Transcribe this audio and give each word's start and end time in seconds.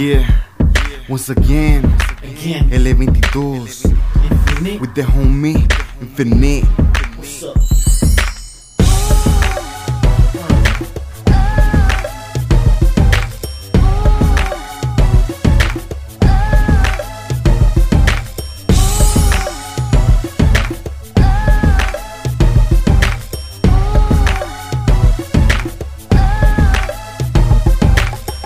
Yeah, 0.00 0.24
once 1.10 1.28
again, 1.28 1.84
Again, 2.24 2.70
L22 2.70 4.80
with 4.80 4.94
the 4.94 5.02
homie 5.02 5.70
Infinite. 6.00 6.64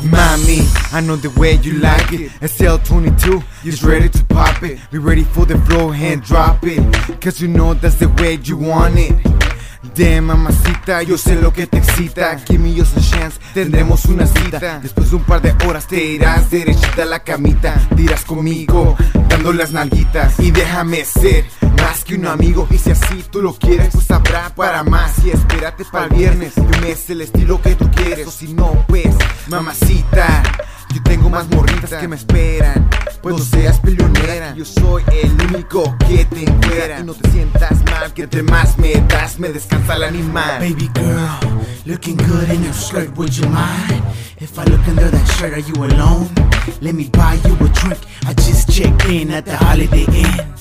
Mommy, 0.04 0.60
I 0.92 1.00
know 1.00 1.16
the 1.16 1.30
way 1.30 1.54
you 1.62 1.74
like 1.74 2.12
it. 2.12 2.30
SL22, 2.42 3.42
just 3.64 3.82
ready 3.82 4.08
to 4.10 4.24
pop 4.24 4.62
it. 4.62 4.78
Be 4.90 4.98
ready 4.98 5.22
for 5.22 5.46
the 5.46 5.58
flow 5.62 5.92
and 5.92 6.22
drop 6.22 6.58
it. 6.64 6.80
Cause 7.20 7.40
you 7.40 7.48
know 7.48 7.74
that's 7.74 7.96
the 7.96 8.08
way 8.20 8.34
you 8.42 8.56
want 8.56 8.98
it. 8.98 9.14
Damn, 9.94 10.26
mamacita, 10.26 11.02
yo 11.02 11.16
sé 11.16 11.40
lo 11.40 11.52
que 11.52 11.66
te 11.66 11.78
excita. 11.78 12.36
Give 12.46 12.58
me 12.58 12.74
just 12.74 12.96
a 12.96 13.00
chance, 13.00 13.38
tendremos 13.54 14.04
una 14.06 14.26
cita. 14.26 14.80
Después 14.82 15.10
de 15.10 15.16
un 15.16 15.22
par 15.22 15.40
de 15.40 15.54
horas 15.66 15.86
te 15.86 16.02
irás 16.02 16.50
derechita 16.50 17.02
a 17.02 17.06
la 17.06 17.20
camita. 17.22 17.74
Dirás 17.94 18.24
conmigo, 18.24 18.96
dando 19.28 19.52
las 19.52 19.72
nalguitas. 19.72 20.40
Y 20.40 20.50
déjame 20.50 21.04
ser 21.04 21.44
más 21.80 22.02
que 22.02 22.14
un 22.16 22.26
amigo. 22.26 22.66
Y 22.70 22.78
si 22.78 22.90
así 22.90 23.24
tú 23.30 23.40
lo 23.40 23.54
quieres, 23.54 23.90
pues 23.92 24.10
habrá 24.10 24.52
para 24.54 24.82
más. 24.82 25.24
Y 25.24 25.30
espérate 25.30 25.84
para 25.84 26.06
el 26.06 26.14
viernes. 26.14 26.54
Dime 26.56 26.90
es 26.90 27.08
el 27.10 27.20
estilo 27.20 27.60
que 27.60 27.74
tú 27.74 27.88
quieres. 27.90 28.26
O 28.26 28.30
si 28.30 28.52
no, 28.52 28.63
mamacita. 29.54 30.42
Yo 30.92 31.02
tengo 31.02 31.30
más 31.30 31.48
morritas 31.48 31.92
que 31.94 32.08
me 32.08 32.16
esperan. 32.16 32.88
Pues 33.22 33.36
no 33.36 33.44
seas 33.44 33.78
peleonera. 33.78 34.54
Yo 34.54 34.64
soy 34.64 35.02
el 35.22 35.32
único 35.32 35.96
que 36.06 36.24
te 36.24 36.42
encuera. 36.44 37.00
Y 37.00 37.04
no 37.04 37.14
te 37.14 37.30
sientas 37.30 37.82
mal, 37.84 38.12
que 38.12 38.22
entre 38.22 38.42
más 38.42 38.76
me 38.78 38.92
das, 39.08 39.38
me 39.38 39.48
descansa 39.50 39.94
el 39.94 40.04
animal. 40.04 40.58
Baby 40.58 40.90
girl, 40.94 41.64
looking 41.86 42.16
good 42.16 42.50
in 42.50 42.62
your 42.64 42.74
skirt, 42.74 43.16
would 43.16 43.32
you 43.34 43.46
mind? 43.48 44.02
If 44.38 44.58
I 44.58 44.64
look 44.64 44.86
under 44.88 45.08
that 45.08 45.26
shirt, 45.38 45.54
are 45.54 45.60
you 45.60 45.84
alone? 45.84 46.28
Let 46.80 46.94
me 46.94 47.08
buy 47.10 47.38
you 47.44 47.54
a 47.54 47.68
drink. 47.68 48.00
I 48.26 48.34
just 48.34 48.70
checked 48.70 49.06
in 49.06 49.30
at 49.30 49.44
the 49.44 49.56
Holiday 49.56 50.04
Inn. 50.12 50.53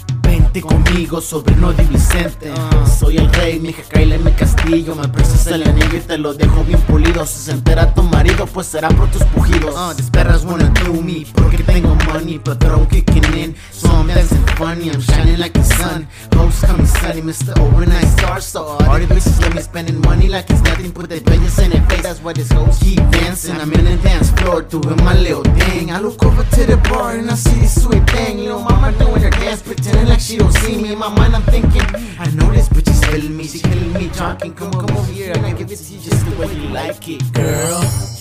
Vente 0.53 0.67
conmigo, 0.67 1.19
sobrino 1.19 1.73
de 1.73 1.83
Vicente. 1.85 2.53
Soy 2.99 3.17
el 3.17 3.27
rey, 3.33 3.59
mija, 3.59 3.81
Kyle 3.91 4.19
me 4.19 4.31
castillo. 4.35 4.93
Me 4.93 5.07
prestas 5.07 5.47
el 5.47 5.63
anillo 5.67 5.97
y 5.97 5.99
te 6.01 6.15
lo 6.19 6.35
dejo 6.35 6.63
bien 6.63 6.79
pulido. 6.81 7.25
Si 7.25 7.45
se 7.45 7.51
entera 7.53 7.91
tu 7.95 8.03
marido, 8.03 8.45
pues 8.45 8.67
será 8.67 8.89
por 8.89 9.09
tus 9.09 9.23
pujidos. 9.23 9.73
Uh, 9.73 9.95
these 9.95 10.11
perras 10.11 10.45
wanna 10.45 10.71
do 10.85 11.01
me 11.01 11.25
porque 11.33 11.63
tengo 11.63 11.95
money, 12.05 12.37
but 12.37 12.59
they're 12.59 12.75
all 12.75 12.85
kicking 12.85 13.23
in. 13.33 13.55
So 13.71 13.89
I'm 13.89 14.07
dancing 14.07 14.45
funny, 14.55 14.91
I'm 14.91 15.01
shining 15.01 15.39
like 15.39 15.53
the 15.53 15.63
sun. 15.63 16.07
Hoes 16.35 16.59
coming 16.61 16.85
sunny, 16.85 17.21
Mr. 17.21 17.57
Overnight 17.59 18.05
Star. 18.09 18.39
So 18.39 18.63
all 18.63 18.99
the 18.99 19.07
bitches 19.07 19.41
let 19.41 19.55
me 19.55 19.61
spending 19.61 20.01
money 20.01 20.27
like 20.27 20.51
it's 20.51 20.61
nothing. 20.61 20.91
Put 20.91 21.09
the 21.09 21.19
bellas 21.19 21.63
in 21.63 21.71
their 21.71 21.81
face, 21.89 22.03
that's 22.03 22.21
why 22.21 22.33
this 22.33 22.51
hoes 22.51 22.77
keep 22.77 22.99
dancing. 23.09 23.55
I'm 23.55 23.73
in 23.73 23.85
the 23.85 23.97
dance 24.03 24.29
floor 24.29 24.61
doing 24.61 25.03
my 25.03 25.15
little 25.15 25.43
thing. 25.43 25.89
I 25.89 25.99
look 25.99 26.23
over 26.23 26.43
to 26.43 26.65
the 26.67 26.77
bar 26.89 27.15
and 27.15 27.31
I 27.31 27.33
see 27.33 27.59
this 27.59 27.81
sweet 27.83 28.07
thing. 28.11 28.37
Little 28.37 28.59
mama 28.83 28.97
doing 28.97 29.21
her 29.21 29.29
dance, 29.29 29.61
pretending 29.61 30.07
like 30.07 30.19
she 30.19 30.37
don't 30.37 30.51
see 30.51 30.77
me. 30.77 30.93
In 30.93 30.99
my 30.99 31.09
mind, 31.09 31.35
I'm 31.35 31.41
thinking, 31.43 31.81
I 32.19 32.29
know 32.31 32.51
this 32.51 32.69
bitch 32.69 32.89
is 32.89 33.03
feeling 33.05 33.35
me. 33.35 33.45
She 33.45 33.59
killing 33.59 33.93
me, 33.93 34.09
talking. 34.09 34.53
Come 34.53 34.73
on, 34.75 34.87
come 34.87 34.97
over 34.97 35.11
here, 35.11 35.33
and 35.33 35.45
I 35.45 35.53
give 35.53 35.71
it 35.71 35.77
to 35.77 35.93
you 35.93 35.99
just 36.01 36.25
the 36.25 36.35
way 36.37 36.53
you 36.53 36.69
like 36.69 37.07
it, 37.07 37.33
girl. 37.33 38.12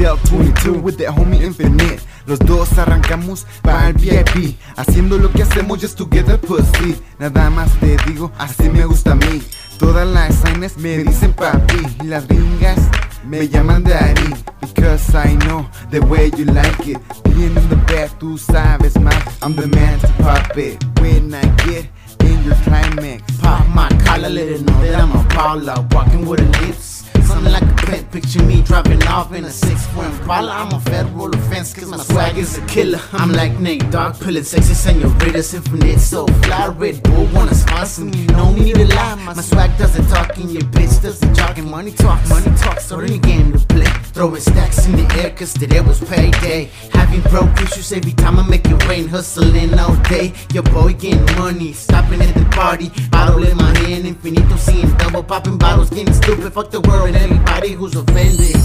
It's 0.00 0.30
L22 0.30 0.80
with 0.80 0.96
the 0.96 1.06
homie 1.06 1.42
Infinite. 1.42 2.00
Los 2.26 2.38
dos 2.38 2.78
arrancamos 2.78 3.46
para 3.62 3.88
el 3.88 3.94
VIP. 3.94 4.56
Haciendo 4.76 5.18
lo 5.18 5.28
que 5.32 5.42
hacemos 5.42 5.80
just 5.80 5.98
together 5.98 6.38
pussy. 6.40 6.96
Nada 7.18 7.50
más 7.50 7.72
te 7.80 7.96
digo, 8.06 8.30
así 8.38 8.68
me 8.70 8.84
gusta 8.84 9.12
a 9.12 9.14
mí. 9.16 9.42
Todas 9.76 10.06
las 10.06 10.36
signes 10.36 10.76
me 10.78 10.98
dicen 10.98 11.32
papi. 11.32 11.82
Y 12.04 12.06
las 12.06 12.28
gringas 12.28 12.78
me 13.26 13.48
llaman 13.48 13.82
daddy. 13.82 14.34
Because 14.60 15.16
I 15.16 15.34
know 15.46 15.68
the 15.90 15.98
way 16.00 16.30
you 16.36 16.44
like 16.44 16.86
it. 16.86 16.98
Being 17.24 17.56
in 17.56 17.68
the 17.68 17.76
bed, 17.88 18.08
tú 18.20 18.38
sabes 18.38 18.94
más. 19.00 19.16
I'm 19.42 19.56
the 19.56 19.66
man 19.66 19.98
to 19.98 20.08
pop 20.22 20.56
it. 20.56 20.78
When 21.00 21.34
I 21.34 21.42
get 21.66 21.88
in 22.20 22.44
your 22.44 22.56
climax. 22.62 23.22
Pop 23.38 23.66
my 23.74 23.88
collar, 24.04 24.28
let 24.28 24.46
it 24.46 24.62
know 24.62 24.80
that 24.80 24.94
I'm 24.94 25.10
a 25.10 25.24
baller. 25.34 25.92
Walking 25.92 26.24
with 26.24 26.38
her 26.38 26.66
lips. 26.66 26.97
Something 27.38 27.52
like 27.52 27.70
a 27.70 27.86
pet, 27.86 28.10
picture 28.10 28.42
me 28.42 28.62
dropping 28.62 29.00
off 29.04 29.32
in 29.32 29.44
a 29.44 29.50
six 29.50 29.86
foot 29.86 30.06
Impala. 30.06 30.50
I'm 30.50 30.72
a 30.74 30.80
federal 30.80 31.32
offense, 31.32 31.72
cause 31.72 31.88
my 31.88 31.98
swag 31.98 32.36
is 32.36 32.58
a 32.58 32.66
killer. 32.66 33.00
I'm 33.12 33.30
like 33.30 33.52
Nate 33.60 33.88
Dogg, 33.92 34.18
pulling 34.18 34.42
sexy 34.42 34.74
senoritas, 34.74 35.54
infinite, 35.54 36.00
so 36.00 36.26
fly. 36.42 36.66
Red 36.66 37.00
Bull 37.04 37.28
wanna 37.32 37.54
sponsor 37.54 38.06
me, 38.06 38.26
no 38.26 38.52
need 38.54 38.74
to 38.74 38.92
lie. 38.92 39.14
My 39.24 39.34
swag 39.34 39.78
doesn't 39.78 40.08
talk, 40.08 40.36
and 40.36 40.50
your 40.50 40.62
bitch 40.62 41.00
doesn't 41.00 41.32
talking. 41.34 41.70
Money 41.70 41.92
talks, 41.92 42.28
money 42.28 42.50
talks, 42.56 42.86
so 42.86 42.98
any 42.98 43.18
game 43.18 43.52
to 43.52 43.58
play. 43.66 44.07
Throwing 44.18 44.40
stacks 44.40 44.84
in 44.84 44.96
the 44.96 45.06
air, 45.22 45.30
cause 45.30 45.54
today 45.54 45.80
was 45.80 46.00
payday. 46.00 46.68
Having 46.90 47.20
broke 47.30 47.56
issues 47.62 47.92
every 47.92 48.10
time 48.10 48.36
I 48.40 48.48
make 48.48 48.66
it 48.66 48.88
rain, 48.88 49.06
hustling 49.06 49.78
all 49.78 49.94
day. 50.10 50.32
Your 50.52 50.64
boy 50.64 50.94
getting 50.94 51.24
money, 51.36 51.72
stopping 51.72 52.20
at 52.20 52.34
the 52.34 52.44
party. 52.46 52.90
Bottle 53.10 53.44
in 53.44 53.56
my 53.56 53.78
hand, 53.78 54.06
infinito, 54.06 54.58
seeing 54.58 54.92
double, 54.96 55.22
popping 55.22 55.56
bottles, 55.56 55.90
getting 55.90 56.12
stupid. 56.12 56.52
Fuck 56.52 56.72
the 56.72 56.80
world 56.80 57.10
and 57.10 57.16
everybody 57.16 57.74
who's 57.74 57.94
offended. 57.94 58.56